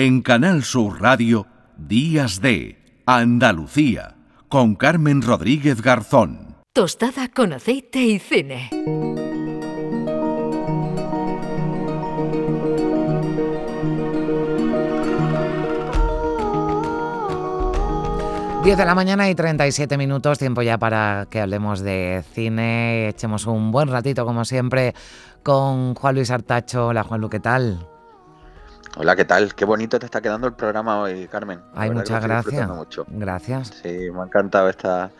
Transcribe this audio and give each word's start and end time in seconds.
En 0.00 0.22
Canal 0.22 0.62
Sur 0.62 1.02
Radio, 1.02 1.48
Días 1.76 2.40
de 2.40 2.78
Andalucía, 3.04 4.14
con 4.48 4.76
Carmen 4.76 5.22
Rodríguez 5.22 5.82
Garzón. 5.82 6.54
Tostada 6.72 7.26
con 7.26 7.52
aceite 7.52 7.98
y 7.98 8.20
cine. 8.20 8.70
Diez 18.62 18.78
de 18.78 18.84
la 18.84 18.94
mañana 18.94 19.28
y 19.28 19.34
37 19.34 19.98
minutos, 19.98 20.38
tiempo 20.38 20.62
ya 20.62 20.78
para 20.78 21.26
que 21.28 21.40
hablemos 21.40 21.80
de 21.80 22.22
cine, 22.34 23.08
echemos 23.08 23.46
un 23.46 23.72
buen 23.72 23.88
ratito 23.88 24.24
como 24.24 24.44
siempre 24.44 24.94
con 25.42 25.96
Juan 25.96 26.14
Luis 26.14 26.30
Artacho. 26.30 26.86
Hola 26.86 27.02
Juan 27.02 27.20
Lu, 27.20 27.28
¿qué 27.28 27.40
tal? 27.40 27.97
Hola, 29.00 29.14
¿qué 29.14 29.24
tal? 29.24 29.54
Qué 29.54 29.64
bonito 29.64 29.96
te 30.00 30.06
está 30.06 30.20
quedando 30.20 30.48
el 30.48 30.54
programa 30.54 30.98
hoy, 30.98 31.28
Carmen. 31.28 31.60
Ay, 31.72 31.88
muchas 31.90 32.20
gracias. 32.20 32.68
Gracias. 33.06 33.68
Sí, 33.80 34.10
me 34.12 34.22
ha 34.22 34.24
encantado 34.24 34.68
esta, 34.68 35.12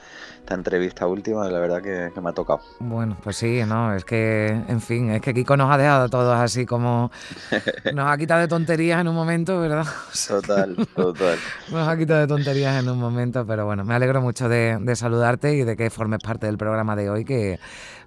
esta 0.49 0.55
entrevista 0.55 1.07
última, 1.07 1.47
la 1.51 1.59
verdad 1.59 1.83
que, 1.83 2.19
me 2.23 2.31
ha 2.31 2.33
tocado. 2.33 2.63
Bueno, 2.79 3.19
pues 3.23 3.37
sí, 3.37 3.61
no, 3.67 3.95
es 3.95 4.07
que, 4.07 4.47
en 4.47 4.81
fin, 4.81 5.11
es 5.11 5.21
que 5.21 5.35
Kiko 5.35 5.59
nos 5.59 5.71
ha 5.71 5.77
dejado 5.77 6.09
todos 6.09 6.35
así 6.39 6.65
como. 6.65 7.11
Nos 7.93 8.11
ha 8.11 8.17
quitado 8.17 8.41
de 8.41 8.49
tonterías 8.49 9.01
en 9.01 9.09
un 9.09 9.15
momento, 9.15 9.61
¿verdad? 9.61 9.85
Total, 10.29 10.77
total. 10.95 11.39
nos 11.71 11.89
ha 11.89 11.97
quitado 11.97 12.21
de 12.21 12.27
tonterías 12.27 12.83
en 12.83 12.89
un 12.89 12.99
momento, 12.99 13.45
pero 13.47 13.67
bueno, 13.67 13.85
me 13.85 13.95
alegro 13.95 14.21
mucho 14.23 14.49
de, 14.49 14.79
de 14.81 14.97
saludarte 14.97 15.55
y 15.55 15.65
de 15.65 15.77
que 15.77 15.91
formes 15.91 16.21
parte 16.23 16.47
del 16.47 16.57
programa 16.57 16.97
de 16.97 17.11
hoy, 17.11 17.25
que 17.25 17.59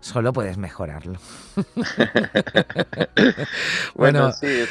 solo 0.02 0.34
puedes 0.34 0.58
mejorarlo. 0.58 1.20
bueno, 3.96 4.32
sí, 4.34 4.66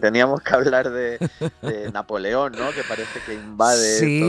teníamos 0.00 0.40
que 0.40 0.54
hablar 0.54 0.90
de, 0.90 1.18
Napoleón, 1.92 2.52
¿no? 2.52 2.70
Que 2.70 2.82
parece 2.88 3.20
que 3.26 3.34
invade. 3.34 3.98
Sí, 3.98 4.22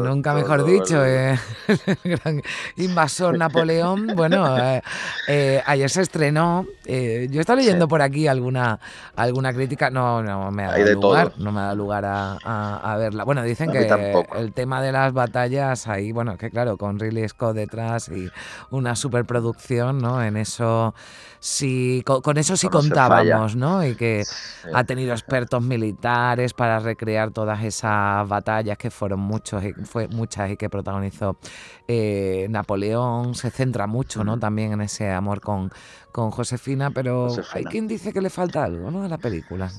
nunca 0.00 0.34
mejor 0.34 0.64
dicho, 0.64 1.04
eh, 1.04 1.38
el 1.68 1.96
gran 2.18 2.42
invasor 2.76 3.36
Napoleón. 3.36 4.08
Bueno, 4.14 4.56
eh, 4.58 4.82
eh, 5.28 5.62
ayer 5.66 5.90
se 5.90 6.02
estrenó. 6.02 6.66
yo 6.86 7.40
estaba 7.40 7.60
leyendo 7.60 7.88
por 7.88 8.02
aquí 8.02 8.26
alguna 8.26 8.78
alguna 9.16 9.52
crítica, 9.52 9.90
no, 9.90 10.22
no 10.22 10.50
me 10.50 10.64
ha 10.64 10.70
dado 10.72 10.94
lugar, 10.94 11.32
no 11.38 11.52
me 11.52 11.60
ha 11.60 11.64
dado 11.64 11.76
lugar 11.76 12.04
a, 12.06 12.96
verla. 12.98 13.24
Bueno, 13.24 13.42
dicen 13.42 13.70
que 13.70 13.88
el 14.36 14.52
tema 14.52 14.82
de 14.82 14.92
las 14.92 15.12
batallas 15.12 15.88
ahí, 15.88 16.12
bueno, 16.12 16.36
que 16.36 16.50
claro, 16.50 16.76
con 16.76 16.98
Ridley 16.98 17.28
Scott 17.28 17.54
detrás 17.54 18.08
y 18.08 18.28
una 18.70 18.96
superproducción, 18.96 19.98
¿no? 19.98 20.22
En 20.22 20.36
eso 20.36 20.94
sí, 21.40 22.02
con, 22.04 22.36
eso 22.36 22.56
sí 22.56 22.68
contábamos, 22.68 23.56
¿no? 23.56 23.84
Y 23.84 23.94
que 23.94 24.24
ha 24.72 24.84
tenido 24.84 25.12
expertos 25.12 25.62
militares 25.62 26.52
para 26.54 26.78
recrear 26.78 27.30
todas 27.30 27.62
esas 27.62 28.28
batallas 28.28 28.78
que 28.78 28.90
fueron 28.90 29.20
muchos 29.20 29.62
y 29.64 29.72
fue 29.72 30.08
muchas 30.08 30.50
y 30.50 30.56
que 30.56 30.68
protagonizó 30.68 31.37
eh, 31.86 32.46
Napoleón. 32.50 33.34
Se 33.34 33.50
centra 33.50 33.86
mucho, 33.86 34.24
¿no? 34.24 34.38
También 34.38 34.72
en 34.72 34.80
ese 34.80 35.10
amor 35.10 35.40
con, 35.40 35.70
con 36.12 36.30
Josefina, 36.30 36.90
pero 36.90 37.28
hay 37.52 37.64
quien 37.64 37.88
dice 37.88 38.12
que 38.12 38.20
le 38.20 38.30
falta 38.30 38.64
algo, 38.64 38.90
¿no? 38.90 39.04
A 39.04 39.08
la 39.08 39.18
película. 39.18 39.70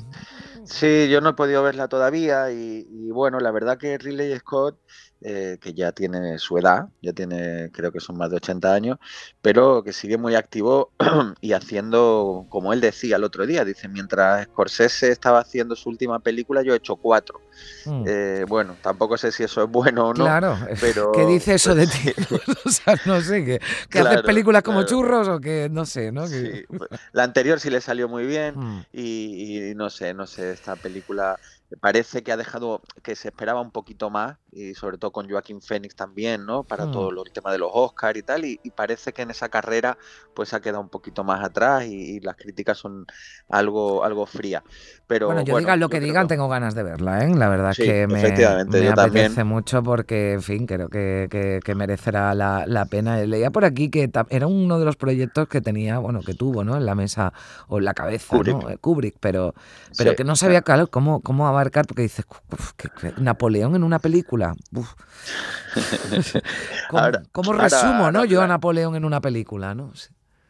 Sí, 0.64 1.10
yo 1.10 1.22
no 1.22 1.30
he 1.30 1.34
podido 1.34 1.64
verla 1.64 1.88
todavía 1.88 2.52
y, 2.52 2.88
y 2.90 3.12
bueno, 3.12 3.40
la 3.40 3.52
verdad 3.52 3.78
que 3.78 3.98
Ridley 3.98 4.38
Scott 4.38 4.78
eh, 5.22 5.58
que 5.60 5.74
ya 5.74 5.92
tiene 5.92 6.40
su 6.40 6.58
edad, 6.58 6.88
ya 7.02 7.12
tiene, 7.12 7.70
creo 7.74 7.92
que 7.92 8.00
son 8.00 8.18
más 8.18 8.30
de 8.30 8.38
80 8.38 8.74
años, 8.74 9.00
pero 9.42 9.84
que 9.84 9.92
sigue 9.92 10.18
muy 10.18 10.36
activo 10.36 10.94
y 11.42 11.52
haciendo, 11.52 12.46
como 12.48 12.72
él 12.72 12.80
decía 12.80 13.18
el 13.18 13.26
otro 13.26 13.46
día, 13.46 13.66
dice, 13.66 13.90
mientras 13.90 14.46
Scorsese 14.46 15.12
estaba 15.12 15.40
haciendo 15.40 15.76
su 15.76 15.90
última 15.90 16.20
película, 16.20 16.62
yo 16.62 16.74
he 16.74 16.78
hecho 16.78 16.96
cuatro. 16.96 17.42
Mm. 17.86 18.04
Eh, 18.08 18.46
bueno, 18.48 18.78
tampoco 18.82 19.18
sé 19.18 19.34
si 19.34 19.44
eso 19.44 19.62
es 19.62 19.70
bueno 19.70 20.08
o 20.08 20.14
no. 20.14 20.24
Claro, 20.24 20.58
pero... 20.80 21.12
¿Qué 21.12 21.26
dice 21.26 21.56
eso 21.56 21.76
de 21.76 21.88
ti? 21.88 22.14
o 22.66 22.70
sea, 22.70 22.96
no 23.06 23.20
sé, 23.20 23.44
que, 23.44 23.60
que 23.90 24.00
haces 24.00 24.22
películas 24.22 24.64
como 24.64 24.84
churros 24.84 25.28
o 25.28 25.42
que, 25.42 25.68
no 25.70 25.86
sé, 25.86 26.14
¿no? 26.14 26.22
Pues, 26.22 26.90
la 27.12 27.24
anterior 27.24 27.60
sí 27.60 27.70
le 27.70 27.82
salió 27.82 28.08
muy 28.08 28.26
bien 28.26 28.58
mm. 28.58 28.86
y 28.94 29.74
no 29.76 29.90
sé, 29.90 30.14
no 30.14 30.26
sé, 30.26 30.54
esta 30.54 30.78
película 30.78 31.38
parece 31.78 32.24
que 32.24 32.32
ha 32.32 32.38
dejado 32.38 32.82
que 33.04 33.16
se 33.16 33.28
esperaba 33.28 33.62
un 33.62 33.72
poquito 33.72 34.10
más 34.10 34.38
y 34.52 34.74
sobre 34.74 34.98
todo 34.98 35.12
con 35.12 35.30
Joaquín 35.30 35.62
Phoenix 35.62 35.96
también, 35.96 36.46
¿no? 36.46 36.64
Para 36.64 36.86
hmm. 36.86 36.92
todo 36.92 37.24
el 37.24 37.32
tema 37.32 37.52
de 37.52 37.60
los 37.60 37.70
Oscars 37.72 38.18
y 38.18 38.24
tal 38.24 38.46
y, 38.46 38.58
parece 38.76 39.14
que 39.14 39.24
en 39.24 39.32
esa 39.32 39.50
carrera 39.50 39.98
pues 40.34 40.54
ha 40.54 40.62
quedado 40.62 40.82
un 40.82 40.90
poquito 40.90 41.24
más 41.24 41.44
atrás 41.44 41.86
y, 41.86 42.20
las 42.22 42.36
críticas 42.36 42.78
son 42.78 43.06
algo 43.50 44.04
algo 44.04 44.26
frías. 44.26 44.64
Pero 45.08 45.28
bueno, 45.28 45.42
yo 45.44 45.58
digan 45.58 45.80
lo 45.80 45.90
que 45.90 46.00
digan, 46.00 46.28
tengo 46.28 46.48
ganas 46.48 46.76
de 46.76 46.84
verla, 46.84 47.26
¿eh? 47.26 47.36
La 47.36 47.50
verdad 47.50 47.72
es 47.72 47.78
que 47.78 48.08
me, 48.08 48.22
me 48.68 48.90
apetece 48.90 49.44
mucho 49.44 49.82
porque, 49.82 50.34
en 50.34 50.42
fin, 50.42 50.68
creo 50.68 50.90
que, 50.90 51.28
que, 51.64 51.76
merecerá 51.76 52.34
la, 52.36 52.66
la, 52.68 52.86
pena. 52.86 53.18
Leía 53.18 53.50
por 53.50 53.66
aquí 53.66 53.90
que 53.90 54.12
era 54.30 54.48
uno 54.48 54.80
de 54.80 54.86
los 54.86 54.98
proyectos 54.98 55.48
que 55.48 55.62
tenía, 55.62 55.98
bueno, 55.98 56.22
que 56.22 56.34
tuvo, 56.34 56.64
¿no? 56.64 56.78
En 56.78 56.86
la 56.86 56.96
mesa 56.96 57.34
o 57.68 57.80
en 57.80 57.86
la 57.86 57.94
cabeza, 57.94 58.38
Kubrick, 58.38 58.80
Kubrick 58.80 59.16
pero, 59.20 59.56
pero 59.98 60.16
que 60.16 60.24
no 60.24 60.36
sabía 60.36 60.62
claro 60.62 60.88
cómo, 60.88 61.22
cómo 61.22 61.48
abarcar, 61.60 61.86
porque 61.86 62.04
dices, 62.04 62.26
Napoleón 63.18 63.76
en 63.76 63.84
una 63.84 64.00
película. 64.00 64.56
¿Cómo, 67.32 67.54
resumo, 67.54 68.12
no? 68.12 68.26
Yo 68.26 68.42
a 68.42 68.48
Napoleón 68.48 68.96
en 68.96 69.06
una 69.06 69.22
película, 69.22 69.76
¿no? 69.76 69.94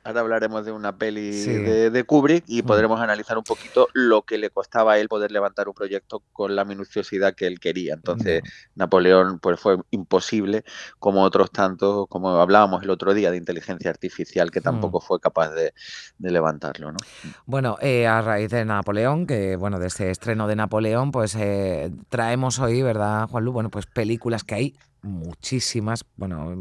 Ahora 0.09 0.21
hablaremos 0.21 0.65
de 0.65 0.71
una 0.71 0.97
peli 0.97 1.29
de, 1.29 2.03
Kubrick 2.03 2.43
y 2.47 2.63
mm. 2.63 2.65
podremos 2.65 2.99
analizar 2.99 3.37
un 3.37 3.43
poquito 3.43 3.89
lo 3.93 4.23
que 4.23 4.39
le 4.39 4.49
costaba 4.49 4.93
a 4.93 4.97
él 4.97 5.07
poder 5.07 5.31
levantar 5.31 5.67
un 5.67 5.75
proyecto 5.75 6.23
con 6.33 6.55
la 6.55 6.65
minuciosidad 6.65 7.35
que 7.35 7.45
él 7.45 7.59
quería. 7.59 7.93
Entonces, 7.93 8.41
Napoleón 8.73 9.37
pues 9.37 9.59
fue 9.59 9.77
imposible, 9.91 10.63
como 10.97 11.21
otros 11.21 11.51
tantos, 11.51 12.07
como 12.07 12.41
hablábamos 12.41 12.81
el 12.81 12.89
otro 12.89 13.13
día 13.13 13.29
de 13.29 13.37
inteligencia 13.37 13.91
artificial, 13.91 14.49
que 14.49 14.61
tampoco 14.61 14.97
mm. 14.97 15.01
fue 15.03 15.19
capaz 15.19 15.51
de, 15.51 15.73
levantarlo. 16.17 16.91
¿no? 16.91 16.97
Bueno, 17.45 17.77
eh, 17.79 18.07
a 18.07 18.23
raíz 18.23 18.49
de 18.49 18.65
Napoleón, 18.65 19.27
que 19.27 19.57
bueno, 19.57 19.77
de 19.77 19.85
este 19.85 20.09
estreno 20.09 20.47
de 20.47 20.55
Napoleón, 20.55 21.11
pues 21.11 21.35
eh, 21.35 21.91
traemos 22.09 22.57
hoy, 22.57 22.81
¿verdad, 22.81 23.27
Juan 23.29 23.45
Lu? 23.45 23.51
Bueno, 23.51 23.69
pues 23.69 23.85
películas 23.85 24.43
que 24.43 24.55
hay 24.55 24.75
muchísimas, 25.01 26.05
bueno, 26.15 26.53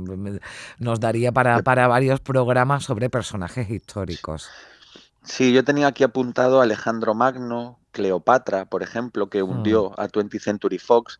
nos 0.79 1.01
daría 1.01 1.33
para, 1.33 1.63
para 1.63 1.89
varios 1.89 2.21
programas 2.21 2.85
sobre 2.85 3.11
personajes 3.11 3.71
históricos. 3.71 4.49
Sí, 5.25 5.53
yo 5.53 5.65
tenía 5.65 5.89
aquí 5.89 6.05
apuntado 6.05 6.61
a 6.61 6.63
Alejandro 6.63 7.15
Magno, 7.15 7.79
Cleopatra, 7.93 8.65
por 8.65 8.83
ejemplo, 8.83 9.29
que 9.29 9.43
hundió 9.43 9.91
mm. 9.91 10.01
a 10.01 10.09
20th 10.09 10.41
Century 10.41 10.79
Fox, 10.79 11.19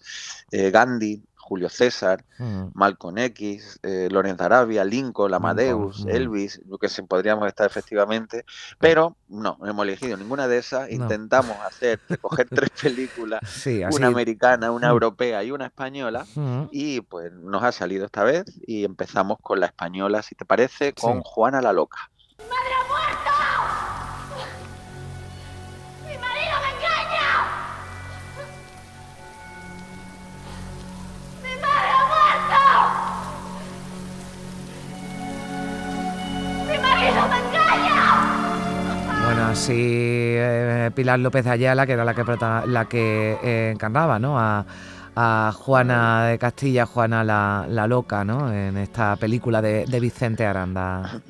eh, 0.51 0.71
Gandhi, 0.71 1.23
Julio 1.49 1.71
César, 1.71 2.23
mm. 2.39 2.73
Malcolm 2.75 3.17
X, 3.17 3.81
eh, 3.83 4.09
Lorenz 4.11 4.39
Arabia, 4.43 4.85
Lincoln, 4.85 5.33
Amadeus, 5.33 6.05
mm. 6.05 6.11
Elvis, 6.11 6.61
lo 6.69 6.77
que 6.77 6.91
se 6.91 7.03
podríamos 7.03 7.49
estar 7.49 7.67
efectivamente, 7.67 8.45
pero 8.79 9.17
no, 9.29 9.57
no 9.59 9.67
hemos 9.67 9.85
elegido 9.85 10.19
ninguna 10.19 10.47
de 10.47 10.59
esas. 10.59 10.91
Intentamos 10.91 11.57
hacer, 11.65 12.01
recoger 12.07 12.49
tres 12.55 12.69
películas, 12.83 13.41
una 13.93 14.09
americana, 14.09 14.71
una 14.71 14.89
mm. 14.89 14.93
europea 14.93 15.43
y 15.43 15.51
una 15.51 15.67
española, 15.67 16.27
y 16.71 17.01
pues 17.01 17.33
nos 17.33 17.63
ha 17.63 17.73
salido 17.73 18.05
esta 18.05 18.25
vez 18.25 18.45
y 18.67 18.85
empezamos 18.85 19.39
con 19.41 19.59
la 19.61 19.67
española, 19.67 20.21
si 20.21 20.35
te 20.35 20.45
parece, 20.45 20.93
con 20.93 21.23
Juana 21.23 21.63
la 21.63 21.73
Loca. 21.73 22.11
Así 39.49 39.73
eh, 39.75 40.91
Pilar 40.95 41.19
López 41.19 41.47
Ayala, 41.47 41.87
que 41.87 41.93
era 41.93 42.05
la 42.05 42.85
que, 42.85 43.39
eh, 43.43 43.71
encarnaba, 43.73 44.19
¿no? 44.19 44.37
A, 44.39 44.65
Juana 45.53 46.27
de 46.27 46.39
Castilla, 46.39 46.87
Juana 46.87 47.25
la, 47.25 47.87
Loca, 47.89 48.25
¿no? 48.25 48.53
En 48.53 48.77
esta 48.77 49.17
película 49.17 49.61
de 49.61 50.01
Vicente 50.01 50.47
Aranda. 50.47 51.21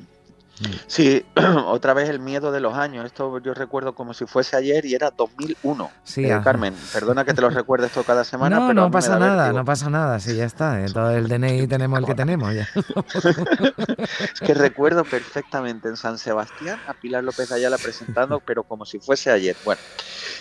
Sí, 0.87 1.25
otra 1.65 1.93
vez 1.93 2.09
el 2.09 2.19
miedo 2.19 2.51
de 2.51 2.59
los 2.59 2.73
años. 2.75 3.05
Esto 3.05 3.39
yo 3.39 3.53
recuerdo 3.53 3.95
como 3.95 4.13
si 4.13 4.25
fuese 4.25 4.55
ayer 4.55 4.85
y 4.85 4.93
era 4.93 5.11
2001. 5.11 5.91
Sí, 6.03 6.25
eh, 6.25 6.39
Carmen, 6.43 6.75
perdona 6.93 7.23
que 7.23 7.33
te 7.33 7.41
lo 7.41 7.49
recuerde 7.49 7.87
esto 7.87 8.03
cada 8.03 8.23
semana. 8.25 8.59
No, 8.59 8.67
pero 8.67 8.81
no 8.81 8.91
pasa 8.91 9.17
nada, 9.17 9.53
no 9.53 9.63
pasa 9.63 9.89
nada. 9.89 10.19
Sí, 10.19 10.35
ya 10.35 10.45
está. 10.45 10.81
En 10.81 10.91
todo 10.91 11.11
el 11.11 11.27
DNI 11.27 11.67
tenemos 11.69 11.99
el 11.99 12.05
que 12.05 12.15
tenemos 12.15 12.53
ya. 12.53 12.67
es 14.33 14.39
que 14.41 14.53
recuerdo 14.53 15.03
perfectamente 15.03 15.87
en 15.87 15.97
San 15.97 16.17
Sebastián 16.17 16.79
a 16.87 16.93
Pilar 16.93 17.23
López 17.23 17.51
Ayala 17.51 17.77
presentando, 17.77 18.39
pero 18.39 18.63
como 18.63 18.85
si 18.85 18.99
fuese 18.99 19.31
ayer. 19.31 19.55
Bueno, 19.63 19.81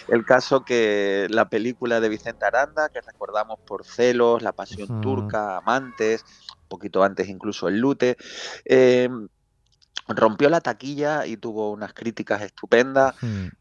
el 0.09 0.25
caso 0.25 0.65
que 0.65 1.27
la 1.31 1.49
película 1.49 2.01
de 2.01 2.09
Vicente 2.09 2.45
Aranda, 2.45 2.89
que 2.89 3.01
recordamos 3.01 3.59
por 3.61 3.85
celos, 3.85 4.43
La 4.43 4.53
Pasión 4.53 5.01
Turca, 5.01 5.59
Amantes, 5.59 6.25
un 6.63 6.69
poquito 6.69 7.03
antes 7.05 7.29
incluso 7.29 7.69
el 7.69 7.79
Lute. 7.79 8.17
Eh, 8.65 9.09
rompió 10.09 10.49
la 10.49 10.61
taquilla 10.61 11.27
y 11.27 11.37
tuvo 11.37 11.71
unas 11.71 11.93
críticas 11.93 12.43
estupendas 12.43 13.15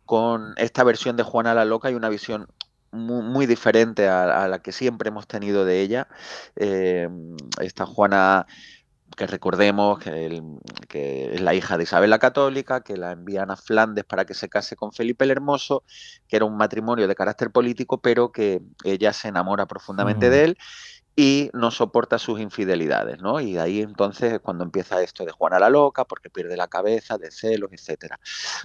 con 0.06 0.54
esta 0.58 0.84
versión 0.84 1.18
de 1.18 1.24
Juana 1.24 1.54
la 1.54 1.66
Loca 1.66 1.92
y 1.92 1.96
una 1.96 2.10
visión 2.10 2.48
muy, 2.92 3.46
diferente 3.46 4.08
a, 4.08 4.48
la 4.48 4.60
que 4.60 4.72
siempre 4.72 5.10
hemos 5.10 5.28
tenido 5.28 5.66
de 5.66 5.82
ella. 5.82 6.08
Eh, 6.56 7.10
esta 7.62 7.86
Juana 7.86 8.48
que 9.16 9.26
recordemos 9.26 10.00
que, 10.00 10.42
que, 10.88 11.34
es 11.34 11.42
la 11.42 11.54
hija 11.56 11.78
de 11.78 11.84
Isabel 11.84 12.10
la 12.10 12.20
Católica, 12.20 12.82
que 12.82 12.98
la 12.98 13.14
envían 13.14 13.50
a 13.50 13.56
Flandes 13.56 14.04
para 14.04 14.26
que 14.26 14.34
se 14.34 14.50
case 14.50 14.76
con 14.76 14.92
Felipe 14.92 15.26
el 15.26 15.32
Hermoso, 15.32 15.84
que 16.28 16.36
era 16.36 16.46
un 16.46 16.58
matrimonio 16.58 17.08
de 17.08 17.16
carácter 17.16 17.52
político, 17.52 18.00
pero 18.00 18.32
que 18.32 18.62
ella 18.84 19.14
se 19.14 19.30
enamora 19.30 19.66
profundamente 19.66 20.30
de 20.30 20.44
él 20.44 20.58
y 21.20 21.50
no 21.54 21.72
soporta 21.72 22.20
sus 22.20 22.40
infidelidades, 22.40 23.20
¿no? 23.20 23.42
Y 23.42 23.58
ahí 23.58 23.82
entonces 23.82 24.40
cuando 24.40 24.64
empieza 24.64 25.02
esto 25.02 25.26
de 25.26 25.32
Juana 25.32 25.58
la 25.58 25.72
loca, 25.72 26.06
porque 26.06 26.30
pierde 26.30 26.56
la 26.56 26.68
cabeza, 26.68 27.18
de 27.18 27.32
celos, 27.32 27.72
etcétera. 27.74 28.20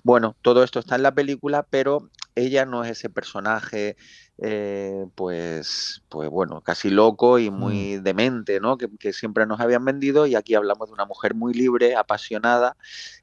Bueno, 0.04 0.36
todo 0.42 0.62
esto 0.62 0.78
está 0.78 0.96
en 0.96 1.02
la 1.02 1.14
película, 1.14 1.66
pero 1.68 2.10
ella 2.34 2.66
no 2.66 2.84
es 2.84 2.90
ese 2.90 3.08
personaje 3.08 3.96
eh, 4.44 5.06
pues, 5.14 6.02
pues 6.08 6.28
bueno, 6.28 6.62
casi 6.62 6.90
loco 6.90 7.38
y 7.38 7.48
mm. 7.48 7.54
muy 7.54 7.96
demente, 7.98 8.58
¿no? 8.58 8.76
Que, 8.76 9.12
siempre 9.12 9.46
nos 9.46 9.60
habían 9.60 9.84
vendido 9.84 10.26
y 10.26 10.34
aquí 10.34 10.56
hablamos 10.56 10.88
de 10.88 10.94
una 10.94 11.04
mujer 11.04 11.36
muy 11.36 11.54
libre, 11.54 11.94
apasionada, 11.94 12.76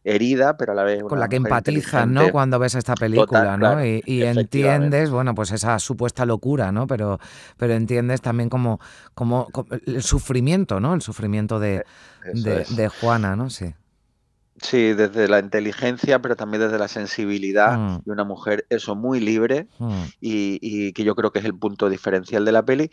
herida, 0.05 0.55
pero 0.55 0.71
a 0.71 0.75
la 0.75 0.83
vez... 0.83 1.03
Con 1.03 1.19
la 1.19 1.27
que 1.27 1.35
empatizas, 1.35 2.07
¿no? 2.07 2.31
Cuando 2.31 2.57
ves 2.57 2.75
esta 2.75 2.95
película, 2.95 3.57
¿no? 3.57 3.83
y, 3.83 4.23
entiendes, 4.23 5.09
bueno, 5.09 5.35
pues 5.35 5.51
esa 5.51 5.77
supuesta 5.79 6.25
locura, 6.25 6.71
¿no? 6.71 6.87
Pero, 6.87 7.19
pero 7.57 7.73
entiendes 7.73 8.21
también 8.21 8.49
como, 8.49 8.79
como, 9.13 9.49
el 9.87 10.01
sufrimiento, 10.01 10.79
¿no? 10.79 10.93
El 10.93 11.01
sufrimiento 11.01 11.59
de, 11.59 11.83
de, 12.33 12.63
de 12.63 12.87
Juana, 12.87 13.35
¿no? 13.35 13.49
Sí. 13.49 13.73
Sí, 14.61 14.93
desde 14.93 15.27
la 15.27 15.39
inteligencia, 15.39 16.19
pero 16.19 16.35
también 16.35 16.63
desde 16.63 16.77
la 16.77 16.87
sensibilidad 16.87 17.77
mm. 17.77 18.01
de 18.05 18.11
una 18.11 18.23
mujer, 18.23 18.65
eso 18.69 18.95
muy 18.95 19.19
libre 19.19 19.67
mm. 19.77 20.03
y, 20.19 20.59
y, 20.61 20.93
que 20.93 21.03
yo 21.03 21.15
creo 21.15 21.31
que 21.31 21.39
es 21.39 21.45
el 21.45 21.57
punto 21.57 21.89
diferencial 21.89 22.45
de 22.45 22.51
la 22.51 22.63
peli 22.63 22.89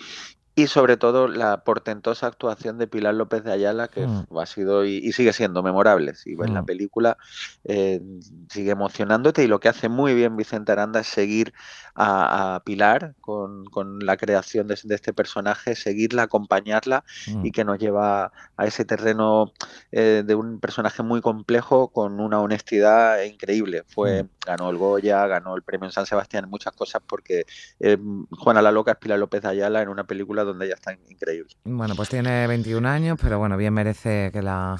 y 0.58 0.68
sobre 0.68 0.96
todo 0.96 1.28
la 1.28 1.64
portentosa 1.64 2.26
actuación 2.26 2.78
de 2.78 2.86
Pilar 2.86 3.14
López 3.14 3.44
de 3.44 3.52
Ayala, 3.52 3.88
que 3.88 4.06
mm. 4.06 4.38
ha 4.38 4.46
sido 4.46 4.86
y, 4.86 5.12
sigue 5.12 5.34
siendo 5.34 5.62
memorable. 5.62 6.14
Si 6.14 6.34
ves 6.34 6.48
la 6.48 6.62
película, 6.64 7.18
eh, 7.64 8.00
sigue 8.48 8.70
emocionándote 8.70 9.44
y 9.44 9.48
lo 9.48 9.60
que 9.60 9.68
hace 9.68 9.90
muy 9.90 10.14
bien 10.14 10.34
Vicente 10.34 10.72
Aranda 10.72 11.00
es 11.00 11.08
seguir 11.08 11.52
a, 11.96 12.62
Pilar 12.64 13.14
con, 13.20 13.64
la 14.00 14.16
creación 14.16 14.66
de, 14.66 14.74
este 14.74 15.12
personaje, 15.12 15.74
seguirla, 15.74 16.22
acompañarla 16.22 17.04
mm. 17.28 17.46
y 17.46 17.50
que 17.50 17.64
nos 17.64 17.78
lleva 17.78 18.32
a 18.56 18.66
ese 18.66 18.84
terreno 18.84 19.52
eh, 19.92 20.22
de 20.24 20.34
un 20.34 20.60
personaje 20.60 21.02
muy 21.02 21.20
complejo 21.20 21.88
con 21.88 22.20
una 22.20 22.40
honestidad 22.40 23.22
increíble. 23.22 23.84
Fue 23.88 24.26
ganó 24.46 24.70
el 24.70 24.76
Goya, 24.76 25.26
ganó 25.26 25.56
el 25.56 25.62
premio 25.62 25.86
en 25.86 25.92
San 25.92 26.06
Sebastián, 26.06 26.48
muchas 26.48 26.72
cosas 26.72 27.02
porque 27.06 27.44
eh, 27.80 27.98
Juana 28.30 28.62
la 28.62 28.70
Loca 28.70 28.92
es 28.92 28.98
Pilar 28.98 29.18
López 29.18 29.42
de 29.42 29.48
Ayala 29.48 29.82
en 29.82 29.88
una 29.88 30.04
película 30.04 30.44
donde 30.44 30.66
ella 30.66 30.74
está 30.74 30.96
increíble. 31.08 31.50
Bueno, 31.64 31.94
pues 31.96 32.08
tiene 32.08 32.46
21 32.46 32.88
años, 32.88 33.18
pero 33.20 33.38
bueno, 33.38 33.56
bien 33.56 33.74
merece 33.74 34.30
que 34.32 34.42
la 34.42 34.76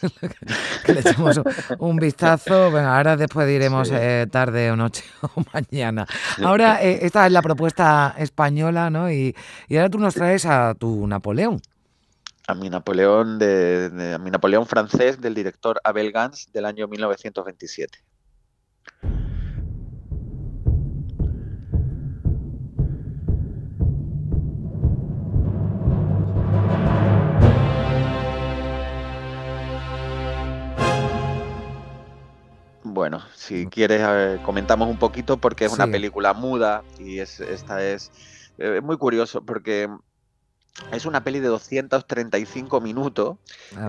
que 0.84 0.94
le 0.94 1.00
echemos 1.00 1.40
un 1.78 1.96
vistazo. 1.96 2.70
Bueno, 2.70 2.92
ahora 2.92 3.16
después 3.16 3.46
diremos 3.46 3.90
eh, 3.92 4.26
tarde 4.30 4.70
o 4.70 4.76
noche 4.76 5.04
o 5.22 5.42
mañana. 5.52 6.06
Ahora, 6.42 6.82
eh, 6.82 7.00
esta 7.02 7.26
es 7.26 7.32
la 7.32 7.42
propuesta 7.42 8.14
española, 8.18 8.90
¿no? 8.90 9.10
Y, 9.10 9.34
ahora 9.70 9.90
tú 9.90 9.98
nos 9.98 10.14
traes 10.14 10.46
a 10.46 10.74
tu 10.74 11.06
Napoleón. 11.06 11.60
A 12.46 12.54
mi 12.54 12.70
Napoleón, 12.70 13.38
de, 13.38 14.14
a 14.14 14.18
mi 14.18 14.30
Napoleón 14.30 14.66
francés 14.66 15.20
del 15.20 15.34
director 15.34 15.80
Abel 15.84 16.12
Gans 16.12 16.50
del 16.52 16.64
año 16.64 16.88
1927. 16.88 17.98
Bueno, 32.98 33.22
si 33.32 33.68
quieres 33.68 34.02
comentamos 34.40 34.88
un 34.88 34.98
poquito 34.98 35.36
porque 35.36 35.66
es 35.66 35.72
una 35.72 35.86
película 35.86 36.34
muda 36.34 36.82
y 36.98 37.20
es, 37.20 37.38
esta 37.38 37.80
es 37.80 38.10
eh, 38.58 38.80
muy 38.82 38.96
curioso 38.96 39.40
porque 39.40 39.88
es 40.92 41.06
una 41.06 41.22
peli 41.22 41.40
de 41.40 41.48
235 41.48 42.80
minutos, 42.80 43.36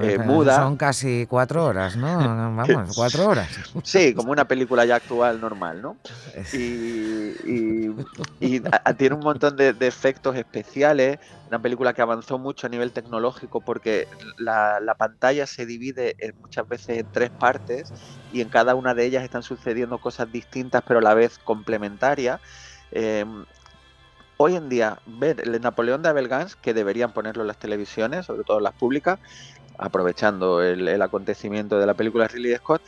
eh, 0.02 0.18
muda. 0.18 0.58
Son 0.58 0.76
casi 0.76 1.26
cuatro 1.28 1.66
horas, 1.66 1.96
¿no? 1.98 2.18
Vamos, 2.56 2.96
cuatro 2.96 3.28
horas. 3.28 3.50
Sí, 3.84 4.14
como 4.14 4.32
una 4.32 4.46
película 4.46 4.86
ya 4.86 4.96
actual 4.96 5.40
normal, 5.40 5.82
¿no? 5.82 5.98
Y, 6.54 7.90
tiene 8.98 9.16
un 9.16 9.22
montón 9.22 9.56
de, 9.56 9.76
efectos 9.80 10.36
especiales, 10.36 11.20
una 11.48 11.62
película 11.62 11.94
que 11.94 12.02
avanzó 12.02 12.38
mucho 12.38 12.68
a 12.68 12.70
nivel 12.70 12.92
tecnológico 12.92 13.62
porque 13.62 14.08
la, 14.38 14.96
pantalla 14.98 15.48
se 15.48 15.66
divide 15.66 16.16
muchas 16.42 16.68
veces 16.68 17.00
en 17.00 17.12
tres 17.12 17.30
partes 17.30 17.94
y 18.34 18.42
en 18.42 18.50
cada 18.50 18.76
una 18.76 18.94
de 18.94 19.06
ellas 19.06 19.24
están 19.24 19.44
sucediendo 19.44 20.00
cosas 20.00 20.32
distintas 20.32 20.84
pero 20.86 21.00
a 21.00 21.04
la 21.04 21.14
vez 21.14 21.40
complementarias. 21.40 22.42
Em, 22.92 23.46
hoy 24.42 24.56
en 24.56 24.70
día 24.70 25.00
ver 25.06 25.42
el 25.42 25.60
Napoleón 25.62 26.02
de 26.02 26.10
Abel 26.10 26.30
Gans, 26.30 26.56
que 26.56 26.74
deberían 26.74 27.12
ponerlo 27.12 27.44
en 27.44 27.48
las 27.48 27.60
televisiones, 27.60 28.26
sobre 28.26 28.46
todo 28.46 28.60
en 28.60 28.64
las 28.64 28.74
públicas, 28.74 29.20
aprovechando 29.78 30.64
el, 30.64 31.02
acontecimiento 31.02 31.78
de 31.78 31.86
la 31.86 31.94
película 31.94 32.28
Ridley 32.28 32.56
Scott, 32.56 32.82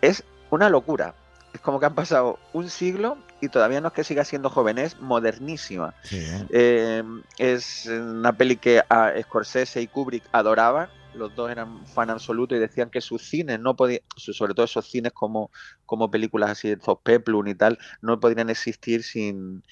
es 0.00 0.24
una 0.50 0.68
locura. 0.68 1.14
Es 1.54 1.60
como 1.60 1.78
que 1.78 1.86
han 1.86 1.94
pasado 1.94 2.40
un 2.52 2.68
siglo 2.68 3.18
y 3.40 3.48
todavía 3.48 3.80
no 3.80 3.88
es 3.88 3.94
que 3.94 4.02
siga 4.02 4.24
siendo 4.24 4.50
joven, 4.50 4.78
es 4.78 5.00
modernísima. 5.00 5.94
Eh, 6.10 7.04
es 7.38 7.86
una 7.86 8.32
peli 8.32 8.56
que 8.56 8.82
a 8.88 9.12
Scorsese 9.22 9.80
y 9.80 9.86
Kubrick 9.86 10.24
adoraban, 10.32 10.88
los 11.16 11.34
dos 11.34 11.50
eran 11.50 11.86
fan 11.86 12.10
absoluto 12.10 12.54
y 12.54 12.58
decían 12.58 12.90
que 12.90 13.00
sus 13.00 13.22
cines 13.22 13.58
no 13.60 13.76
podían, 13.76 14.00
sobre 14.16 14.54
todo 14.54 14.64
esos 14.64 14.86
cines 14.86 15.12
como, 15.12 15.50
como 15.84 16.10
películas 16.10 16.50
así 16.50 16.68
de 16.68 16.78
Peplum 17.02 17.46
y 17.48 17.54
tal, 17.54 17.78
no 18.02 18.20
podrían 18.20 18.50
existir 18.50 19.02
sin, 19.02 19.62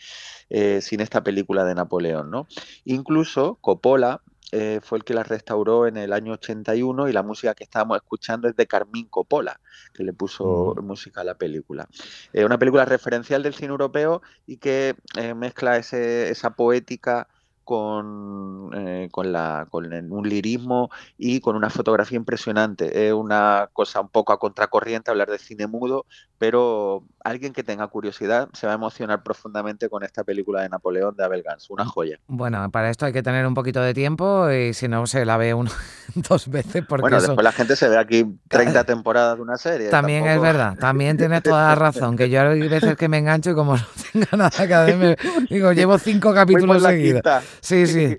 eh, 0.50 0.80
sin 0.80 1.00
esta 1.00 1.22
película 1.22 1.64
de 1.64 1.74
Napoleón, 1.74 2.30
¿no? 2.30 2.46
Incluso 2.84 3.58
Coppola 3.60 4.22
eh, 4.52 4.80
fue 4.82 4.98
el 4.98 5.04
que 5.04 5.14
la 5.14 5.24
restauró 5.24 5.88
en 5.88 5.96
el 5.96 6.12
año 6.12 6.34
81 6.34 7.08
y 7.08 7.12
la 7.12 7.24
música 7.24 7.54
que 7.54 7.64
estábamos 7.64 7.96
escuchando 7.96 8.46
es 8.48 8.54
de 8.54 8.68
Carmín 8.68 9.06
Coppola, 9.06 9.58
que 9.92 10.04
le 10.04 10.12
puso 10.12 10.74
mm. 10.76 10.84
música 10.84 11.22
a 11.22 11.24
la 11.24 11.34
película. 11.34 11.88
Es 12.32 12.44
una 12.44 12.58
película 12.58 12.84
referencial 12.84 13.42
del 13.42 13.54
cine 13.54 13.70
europeo 13.70 14.22
y 14.46 14.58
que 14.58 14.94
eh, 15.16 15.34
mezcla 15.34 15.76
ese, 15.76 16.30
esa 16.30 16.50
poética 16.50 17.26
con, 17.64 18.70
eh, 18.74 19.08
con, 19.10 19.32
la, 19.32 19.66
con 19.70 19.92
un 20.12 20.28
lirismo 20.28 20.90
y 21.18 21.40
con 21.40 21.56
una 21.56 21.70
fotografía 21.70 22.16
impresionante. 22.16 23.08
Es 23.08 23.12
una 23.12 23.70
cosa 23.72 24.00
un 24.00 24.08
poco 24.08 24.32
a 24.32 24.38
contracorriente 24.38 25.10
hablar 25.10 25.30
de 25.30 25.38
cine 25.38 25.66
mudo, 25.66 26.06
pero 26.46 27.02
alguien 27.24 27.54
que 27.54 27.64
tenga 27.64 27.86
curiosidad 27.86 28.50
se 28.52 28.66
va 28.66 28.74
a 28.74 28.76
emocionar 28.76 29.22
profundamente 29.22 29.88
con 29.88 30.02
esta 30.02 30.24
película 30.24 30.60
de 30.60 30.68
Napoleón 30.68 31.16
de 31.16 31.24
Abel 31.24 31.42
Gans, 31.42 31.70
una 31.70 31.86
joya. 31.86 32.18
Bueno, 32.26 32.70
para 32.70 32.90
esto 32.90 33.06
hay 33.06 33.14
que 33.14 33.22
tener 33.22 33.46
un 33.46 33.54
poquito 33.54 33.80
de 33.80 33.94
tiempo 33.94 34.50
y 34.50 34.74
si 34.74 34.86
no 34.86 35.06
se 35.06 35.24
la 35.24 35.38
ve 35.38 35.54
uno 35.54 35.70
dos 36.14 36.48
veces 36.48 36.84
porque 36.86 37.00
Bueno, 37.00 37.18
después 37.18 37.42
la 37.42 37.52
gente 37.52 37.76
se 37.76 37.88
ve 37.88 37.96
aquí 37.96 38.26
30 38.48 38.84
temporadas 38.84 39.36
de 39.36 39.42
una 39.42 39.56
serie. 39.56 39.88
También 39.88 40.26
es 40.26 40.38
verdad, 40.38 40.76
también 40.78 41.16
tienes 41.16 41.42
toda 41.42 41.68
la 41.68 41.74
razón, 41.76 42.14
que 42.14 42.28
yo 42.28 42.42
hay 42.42 42.68
veces 42.68 42.94
que 42.94 43.08
me 43.08 43.16
engancho 43.16 43.52
y 43.52 43.54
como 43.54 43.74
no 43.78 43.84
tenga 44.12 44.36
nada 44.36 44.50
que 44.50 44.94
ver, 44.94 45.18
digo, 45.48 45.72
llevo 45.72 45.96
cinco 45.96 46.34
capítulos 46.34 46.82
seguidos. 46.82 47.22
Sí, 47.62 47.86
sí. 47.86 48.18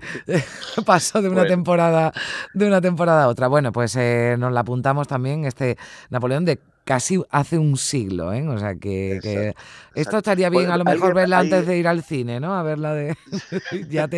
Paso 0.84 1.22
de 1.22 1.28
una 1.28 1.46
temporada 1.46 2.12
de 2.54 2.66
una 2.66 2.80
temporada 2.80 3.22
a 3.22 3.28
otra. 3.28 3.46
Bueno, 3.46 3.70
pues 3.70 3.94
eh, 3.94 4.34
nos 4.36 4.52
la 4.52 4.60
apuntamos 4.60 5.06
también 5.06 5.44
este 5.44 5.78
Napoleón 6.10 6.44
de 6.44 6.58
casi 6.86 7.20
hace 7.30 7.58
un 7.58 7.76
siglo, 7.76 8.32
¿eh? 8.32 8.46
O 8.46 8.56
sea 8.58 8.76
que, 8.76 9.54
esto 9.94 10.18
estaría 10.18 10.48
bien 10.50 10.70
a 10.70 10.76
lo 10.76 10.84
mejor 10.84 11.14
verla 11.14 11.40
antes 11.40 11.66
de 11.66 11.78
ir 11.78 11.88
al 11.88 12.04
cine, 12.04 12.38
¿no? 12.38 12.54
A 12.54 12.62
verla 12.62 12.94
de 12.94 13.16
ya 13.90 14.08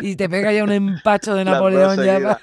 y 0.00 0.16
te 0.16 0.28
pega 0.28 0.52
ya 0.52 0.64
un 0.64 0.72
empacho 0.72 1.34
de 1.36 1.44
Napoleón 1.44 2.04
ya. 2.04 2.40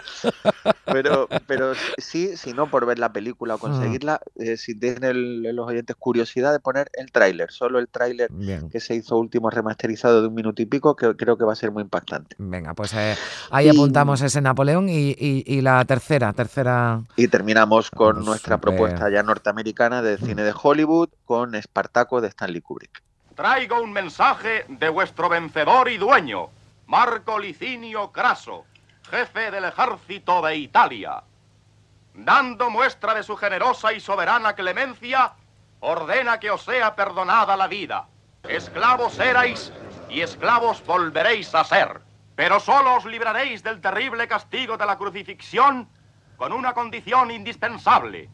pero 0.85 1.27
pero 1.45 1.73
sí, 1.97 2.37
si 2.37 2.53
no 2.53 2.69
por 2.69 2.85
ver 2.85 2.99
la 2.99 3.11
película 3.11 3.55
o 3.55 3.57
conseguirla, 3.57 4.21
eh, 4.37 4.55
si 4.55 4.79
tienen 4.79 5.55
los 5.55 5.67
oyentes 5.67 5.95
curiosidad 5.97 6.53
de 6.53 6.61
poner 6.61 6.89
el 6.93 7.11
tráiler, 7.11 7.51
solo 7.51 7.77
el 7.79 7.89
tráiler 7.89 8.29
que 8.71 8.79
se 8.79 8.95
hizo 8.95 9.17
último 9.17 9.49
remasterizado 9.49 10.21
de 10.21 10.29
un 10.29 10.35
minuto 10.35 10.61
y 10.61 10.67
pico, 10.67 10.95
que 10.95 11.17
creo 11.17 11.37
que 11.37 11.43
va 11.43 11.51
a 11.51 11.57
ser 11.57 11.71
muy 11.71 11.83
impactante. 11.83 12.37
Venga, 12.39 12.73
pues 12.75 12.93
eh, 12.93 13.15
ahí 13.51 13.67
apuntamos 13.67 14.21
ese 14.21 14.39
Napoleón 14.39 14.87
y, 14.87 15.61
la 15.61 15.83
tercera, 15.83 16.31
tercera. 16.31 17.01
Y 17.17 17.27
terminamos 17.27 17.91
con 17.91 18.23
nuestra 18.23 18.57
propuesta 18.61 19.09
ya 19.09 19.21
norteamericana 19.21 19.64
de 19.73 20.17
cine 20.17 20.43
de 20.43 20.53
Hollywood 20.53 21.09
con 21.25 21.55
Espartaco 21.55 22.21
de 22.21 22.27
Stanley 22.27 22.61
Kubrick. 22.61 23.01
Traigo 23.35 23.81
un 23.81 23.91
mensaje 23.91 24.63
de 24.69 24.89
vuestro 24.89 25.27
vencedor 25.27 25.89
y 25.89 25.97
dueño, 25.97 26.49
Marco 26.85 27.39
Licinio 27.39 28.11
Craso, 28.11 28.65
jefe 29.09 29.49
del 29.49 29.65
ejército 29.65 30.41
de 30.43 30.55
Italia. 30.57 31.23
dando 32.13 32.69
muestra 32.69 33.13
de 33.13 33.23
su 33.23 33.35
generosa 33.35 33.91
y 33.91 33.99
soberana 33.99 34.53
clemencia, 34.53 35.33
ordena 35.81 36.39
que 36.39 36.51
os 36.51 36.63
sea 36.63 36.95
perdonada 36.95 37.57
la 37.57 37.67
vida. 37.67 38.07
Esclavos 38.47 39.19
erais 39.19 39.73
y 40.09 40.21
esclavos 40.21 40.85
volveréis 40.85 41.53
a 41.55 41.63
ser. 41.63 42.01
Pero 42.35 42.59
solo 42.59 42.95
os 42.95 43.05
libraréis 43.05 43.63
del 43.63 43.81
terrible 43.81 44.27
castigo 44.27 44.77
de 44.77 44.85
la 44.85 44.97
crucifixión 44.97 45.89
con 46.37 46.53
una 46.53 46.73
condición 46.73 47.31
indispensable, 47.31 48.29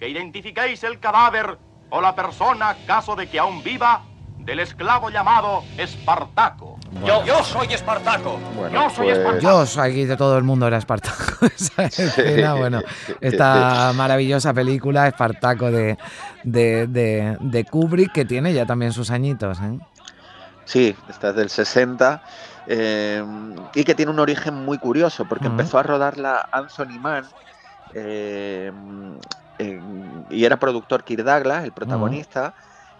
que 0.00 0.08
identifiquéis 0.08 0.82
el 0.82 0.98
cadáver 0.98 1.58
o 1.90 2.00
la 2.00 2.14
persona, 2.14 2.74
caso 2.86 3.14
de 3.14 3.28
que 3.28 3.38
aún 3.38 3.62
viva, 3.62 4.02
del 4.38 4.60
esclavo 4.60 5.10
llamado 5.10 5.62
Espartaco. 5.76 6.78
Yo, 7.04 7.24
yo, 7.26 7.44
soy 7.44 7.72
Espartaco. 7.72 8.40
yo 8.72 8.90
soy 8.90 9.06
pues 9.06 9.18
Espartaco. 9.18 9.42
Yo 9.42 9.66
soy 9.66 9.90
aquí 9.90 10.04
de 10.06 10.16
todo 10.16 10.38
el 10.38 10.44
mundo 10.44 10.66
era 10.66 10.78
Espartaco. 10.78 11.44
Esa 11.56 11.84
escena, 11.84 12.54
bueno, 12.54 12.80
esta 13.20 13.92
maravillosa 13.94 14.54
película, 14.54 15.06
Espartaco 15.06 15.70
de, 15.70 15.98
de, 16.44 17.36
de, 17.38 17.64
Kubrick, 17.66 18.12
que 18.12 18.24
tiene 18.24 18.54
ya 18.54 18.64
también 18.64 18.92
sus 18.92 19.10
añitos. 19.10 19.58
¿eh? 19.60 19.78
Sí, 20.64 20.96
esta 21.10 21.28
es 21.28 21.36
del 21.36 21.50
60 21.50 22.22
eh, 22.66 23.22
y 23.74 23.84
que 23.84 23.94
tiene 23.94 24.10
un 24.10 24.18
origen 24.18 24.54
muy 24.54 24.78
curioso, 24.78 25.26
porque 25.26 25.46
empezó 25.48 25.78
a 25.78 25.82
rodarla 25.82 26.48
Anthony 26.50 26.98
Mann 26.98 27.26
eh, 27.94 28.72
y 30.30 30.44
era 30.44 30.58
productor 30.58 31.04
Kirk 31.04 31.24
Douglas, 31.24 31.64
el 31.64 31.72
protagonista, 31.72 32.54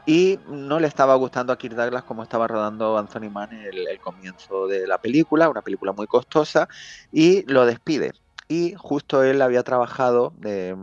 y 0.07 0.38
no 0.49 0.81
le 0.81 0.88
estaba 0.88 1.14
gustando 1.14 1.52
a 1.52 1.59
Kirk 1.59 1.75
Douglas 1.75 2.05
como 2.05 2.23
estaba 2.23 2.47
rodando 2.47 2.99
Anthony 2.99 3.31
Mann 3.31 3.52
el, 3.52 3.87
el 3.88 4.00
comienzo 4.00 4.67
de 4.67 4.87
la 4.87 4.99
película, 4.99 5.49
una 5.49 5.62
película 5.62 5.93
muy 5.93 6.07
costosa, 6.07 6.69
y 7.12 7.45
lo 7.50 7.67
despide. 7.67 8.12
Y 8.49 8.75
justo 8.76 9.23
él 9.23 9.43
había 9.43 9.62
trabajado 9.62 10.33
de, 10.38 10.76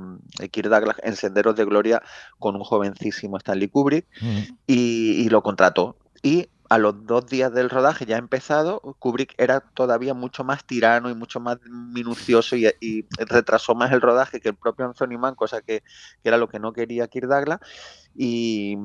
Kirk 0.51 0.69
Douglas 0.69 0.95
en 1.03 1.17
Senderos 1.17 1.55
de 1.57 1.65
Gloria 1.65 2.01
con 2.39 2.55
un 2.55 2.63
jovencísimo 2.63 3.35
Stanley 3.37 3.67
Kubrick 3.67 4.05
y, 4.65 5.23
y, 5.25 5.29
lo 5.29 5.43
contrató. 5.43 5.97
Y 6.23 6.47
a 6.69 6.77
los 6.77 7.05
dos 7.05 7.27
días 7.27 7.53
del 7.53 7.69
rodaje 7.69 8.05
ya 8.05 8.17
empezado, 8.17 8.81
Kubrick 8.99 9.33
era 9.37 9.61
todavía 9.61 10.13
mucho 10.13 10.43
más 10.43 10.65
tirano 10.65 11.09
y 11.09 11.15
mucho 11.15 11.39
más 11.39 11.57
minucioso 11.65 12.55
y, 12.55 13.05
retrasó 13.17 13.75
más 13.75 13.91
el 13.91 14.01
rodaje 14.01 14.39
que 14.39 14.49
el 14.49 14.55
propio 14.55 14.85
Anthony 14.85 15.17
Mann, 15.17 15.35
cosa 15.35 15.61
que, 15.61 15.83
era 16.23 16.37
lo 16.37 16.49
que 16.49 16.59
no 16.59 16.73
quería 16.73 17.07
Kirk 17.07 17.27
Douglas. 17.27 17.59
Y, 18.15 18.75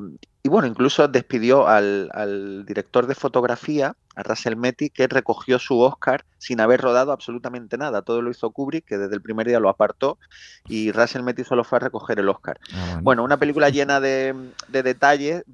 bueno, 0.44 0.66
incluso 0.66 1.08
despidió 1.08 1.66
al, 1.66 2.64
director 2.66 3.06
de 3.06 3.14
fotografía, 3.14 3.96
a 4.14 4.22
Russell 4.22 4.56
Metty, 4.56 4.90
que 4.90 5.08
recogió 5.08 5.58
su 5.58 5.80
Oscar 5.80 6.24
sin 6.36 6.60
haber 6.60 6.80
rodado 6.80 7.12
absolutamente 7.12 7.78
nada. 7.78 8.02
Todo 8.02 8.20
lo 8.20 8.30
hizo 8.30 8.50
Kubrick, 8.50 8.84
que 8.84 8.98
desde 8.98 9.14
el 9.14 9.22
primer 9.22 9.46
día 9.46 9.58
lo 9.58 9.70
apartó, 9.70 10.18
y 10.68 10.92
Russell 10.92 11.22
Metty 11.22 11.44
solo 11.44 11.64
fue 11.64 11.78
a 11.78 11.80
recoger 11.80 12.18
el 12.18 12.28
Oscar. 12.28 12.60
Ah, 12.74 13.00
bueno. 13.02 13.24
una 13.24 13.38
película 13.38 13.70
llena 13.70 14.00
de, 14.00 14.34
de 14.68 14.82
detalles, 14.82 15.44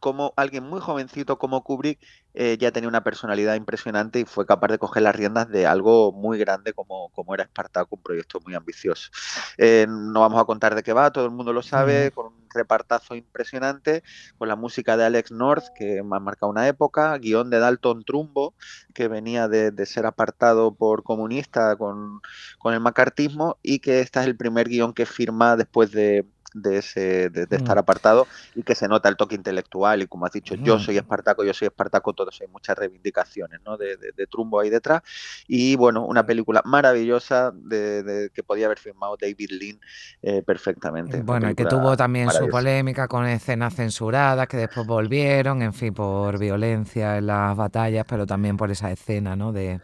como 0.00 0.32
alguien 0.36 0.64
muy 0.64 0.80
jovencito 0.80 1.38
como 1.38 1.62
Kubrick 1.62 1.98
eh, 2.34 2.56
ya 2.58 2.72
tenía 2.72 2.88
una 2.88 3.04
personalidad 3.04 3.54
impresionante 3.54 4.20
y 4.20 4.24
fue 4.24 4.44
capaz 4.44 4.68
de 4.68 4.78
coger 4.78 5.04
las 5.04 5.14
riendas 5.14 5.48
de 5.48 5.66
algo 5.66 6.12
muy 6.12 6.38
grande 6.38 6.72
como, 6.72 7.10
como 7.10 7.32
era 7.34 7.44
Spartaco, 7.44 7.96
un 7.96 8.02
proyecto 8.02 8.40
muy 8.44 8.54
ambicioso. 8.54 9.10
Eh, 9.56 9.86
no 9.88 10.20
vamos 10.20 10.40
a 10.40 10.44
contar 10.44 10.74
de 10.74 10.82
qué 10.82 10.92
va, 10.92 11.12
todo 11.12 11.26
el 11.26 11.30
mundo 11.30 11.52
lo 11.52 11.62
sabe, 11.62 12.10
con 12.10 12.26
un 12.26 12.48
repartazo 12.52 13.14
impresionante, 13.14 14.02
con 14.36 14.48
la 14.48 14.56
música 14.56 14.96
de 14.96 15.04
Alex 15.04 15.30
North, 15.30 15.66
que 15.76 16.00
ha 16.00 16.02
marcado 16.20 16.50
una 16.50 16.66
época, 16.66 17.16
guion 17.18 17.50
de 17.50 17.58
Dalton 17.60 18.04
Trumbo, 18.04 18.54
que 18.94 19.08
venía 19.08 19.48
de, 19.48 19.86
ser 19.86 20.06
apartado 20.06 20.74
por 20.74 21.02
comunista 21.02 21.76
con, 21.76 22.20
con 22.58 22.74
el 22.74 22.80
macartismo, 22.80 23.58
y 23.62 23.78
que 23.78 24.00
este 24.00 24.20
es 24.20 24.26
el 24.26 24.36
primer 24.36 24.68
guion 24.68 24.92
que 24.92 25.06
firma 25.06 25.56
después 25.56 25.92
de, 25.92 26.26
de, 26.54 26.78
ese, 26.78 27.28
de, 27.30 27.42
estar 27.50 27.76
mm. 27.76 27.80
apartado 27.80 28.26
y 28.54 28.62
que 28.62 28.74
se 28.74 28.88
nota 28.88 29.08
el 29.08 29.16
toque 29.16 29.34
intelectual 29.34 30.02
y 30.02 30.06
como 30.06 30.24
has 30.26 30.32
dicho, 30.32 30.54
yo 30.54 30.78
soy 30.78 30.94
mm. 30.94 30.98
Espartaco, 30.98 31.44
yo 31.44 31.52
soy 31.52 31.66
Espartaco, 31.66 32.12
todos 32.12 32.40
hay 32.40 32.46
muchas 32.46 32.78
reivindicaciones 32.78 33.60
¿no? 33.64 33.76
de, 33.76 33.96
Trumbo 34.30 34.60
ahí 34.60 34.70
detrás 34.70 35.02
y 35.46 35.76
bueno, 35.76 36.06
una 36.06 36.24
película 36.24 36.62
maravillosa 36.64 37.52
de, 37.54 38.30
que 38.32 38.42
podía 38.42 38.66
haber 38.66 38.78
filmado 38.78 39.16
David 39.20 39.50
Lean 39.50 39.80
eh, 40.22 40.42
perfectamente. 40.42 41.20
Bueno, 41.22 41.50
y 41.50 41.54
que 41.54 41.66
tuvo 41.66 41.96
también 41.96 42.30
su 42.30 42.48
polémica 42.48 43.08
con 43.08 43.26
escenas 43.26 43.74
censuradas 43.74 44.48
que 44.48 44.56
después 44.56 44.86
volvieron, 44.86 45.62
en 45.62 45.74
fin, 45.74 45.92
por 45.92 46.38
violencia 46.38 47.18
en 47.18 47.26
las 47.26 47.56
batallas, 47.56 48.06
pero 48.08 48.26
también 48.26 48.56
por 48.56 48.70
esa 48.70 48.90
escena, 48.90 49.36
¿no? 49.36 49.52
De, 49.52 49.80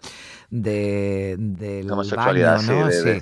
de, 0.50 1.37
del 1.39 1.91
homosexualidad, 1.91 2.62
¿no? 2.62 2.91
sí. 2.91 3.21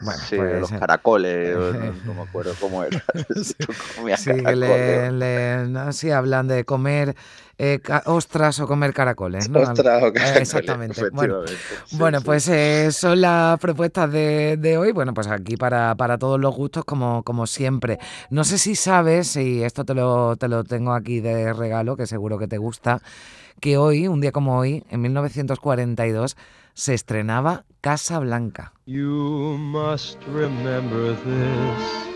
Bueno, 0.00 0.20
sí, 0.28 0.36
pues, 0.36 0.60
los 0.60 0.70
caracoles, 0.70 1.56
no, 2.04 2.14
me 2.14 2.22
acuerdo 2.22 2.54
cómo 2.60 2.82
era. 2.84 3.02
sí, 4.16 4.32
le, 4.32 5.12
le, 5.12 5.92
sí, 5.92 6.10
hablan 6.10 6.48
de 6.48 6.64
comer 6.64 7.14
eh, 7.62 7.78
ostras 8.06 8.58
o 8.60 8.66
comer 8.66 8.94
caracoles. 8.94 9.50
¿no? 9.50 9.60
Ostras 9.60 10.02
o 10.02 10.06
eh, 10.06 10.12
caracoles. 10.14 10.40
exactamente. 10.40 11.10
Bueno, 11.12 11.42
bueno 11.92 12.22
pues 12.22 12.48
eh, 12.48 12.90
son 12.90 13.20
las 13.20 13.58
propuestas 13.58 14.10
de, 14.10 14.56
de, 14.58 14.78
hoy. 14.78 14.92
Bueno, 14.92 15.12
pues 15.12 15.26
aquí 15.26 15.58
para, 15.58 15.94
para 15.94 16.16
todos 16.16 16.40
los 16.40 16.54
gustos, 16.56 16.86
como, 16.86 17.22
como 17.22 17.46
siempre. 17.46 17.98
No 18.30 18.44
sé 18.44 18.56
si 18.56 18.74
sabes, 18.76 19.36
y 19.36 19.62
esto 19.62 19.84
te 19.84 19.92
lo, 19.92 20.36
te 20.36 20.48
lo 20.48 20.64
tengo 20.64 20.94
aquí 20.94 21.20
de 21.20 21.52
regalo, 21.52 21.98
que 21.98 22.06
seguro 22.06 22.38
que 22.38 22.48
te 22.48 22.56
gusta, 22.56 23.02
que 23.60 23.76
hoy, 23.76 24.08
un 24.08 24.22
día 24.22 24.32
como 24.32 24.58
hoy, 24.58 24.82
en 24.88 25.02
1942, 25.02 26.38
se 26.74 26.94
estrenaba 26.94 27.64
Casa 27.80 28.18
Blanca. 28.18 28.72
You 28.86 29.56
must 29.58 30.18
remember 30.26 31.14
this. 31.24 32.09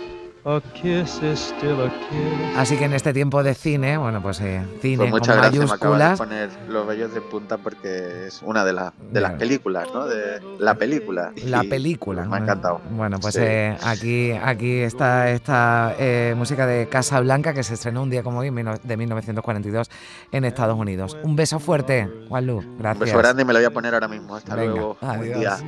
Así 2.57 2.77
que 2.77 2.85
en 2.85 2.93
este 2.93 3.15
tiempo 3.15 3.43
de 3.43 3.55
cine, 3.55 3.97
bueno, 3.97 4.21
pues 4.21 4.43
eh, 4.43 4.63
cine 4.83 4.99
pues 4.99 5.11
muchas 5.11 5.37
con 5.37 5.43
gracias, 5.43 5.65
mayúsculas. 5.65 6.21
Me 6.21 6.27
de 6.27 6.49
poner 6.49 6.69
los 6.69 6.87
bellos 6.87 7.15
de 7.15 7.23
punta 7.23 7.57
porque 7.57 8.27
es 8.27 8.43
una 8.43 8.63
de, 8.63 8.75
las 8.75 8.93
de 9.11 9.21
las 9.23 9.33
películas, 9.33 9.89
¿no? 9.95 10.07
De 10.07 10.43
la 10.59 10.75
película. 10.75 11.33
La 11.47 11.63
película. 11.63 12.27
Me 12.27 12.37
ha 12.37 12.41
encantado. 12.41 12.83
Bueno, 12.91 13.19
pues 13.21 13.37
eh, 13.37 13.75
aquí, 13.83 14.33
aquí 14.33 14.81
está 14.81 15.31
esta 15.31 15.95
eh, 15.99 16.35
música 16.37 16.67
de 16.67 16.89
Casa 16.89 17.21
Blanca 17.21 17.55
que 17.55 17.63
se 17.63 17.73
estrenó 17.73 18.03
un 18.03 18.11
día 18.11 18.23
como 18.23 18.41
hoy, 18.41 18.51
de 18.51 18.97
1942, 18.99 19.91
en 20.31 20.45
Estados 20.45 20.79
Unidos. 20.79 21.17
Un 21.23 21.37
beso 21.37 21.59
fuerte, 21.59 22.07
Juanlu. 22.29 22.63
Gracias. 22.79 23.01
Un 23.01 23.07
beso 23.07 23.19
grande 23.19 23.43
y 23.43 23.45
me 23.47 23.55
lo 23.55 23.61
voy 23.61 23.67
a 23.67 23.71
poner 23.71 23.95
ahora 23.95 24.09
mismo. 24.09 24.37
Hasta 24.37 24.57
luego. 24.57 24.99
Adiós. 25.01 25.63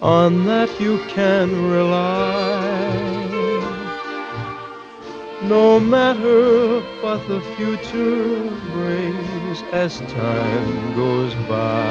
On 0.00 0.44
that 0.44 0.68
you 0.78 1.00
can 1.14 1.48
rely. 1.72 2.53
No 5.74 5.80
matter 5.80 6.80
what 7.02 7.20
the 7.26 7.40
future 7.56 8.48
brings 8.72 9.58
as 9.72 9.98
time 10.06 10.94
goes 10.94 11.34
by. 11.48 11.90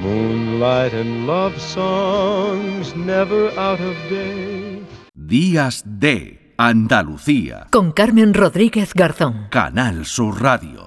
Moonlight 0.00 0.94
and 0.94 1.26
love 1.26 1.60
songs 1.60 2.94
never 2.94 3.50
out 3.58 3.80
of 3.80 3.96
date. 4.08 4.86
Días 5.14 5.82
de 5.84 6.54
Andalucía. 6.56 7.66
Con 7.70 7.90
Carmen 7.90 8.34
Rodríguez 8.34 8.94
Garzón. 8.94 9.48
Canal 9.50 10.06
Sur 10.06 10.40
Radio. 10.40 10.85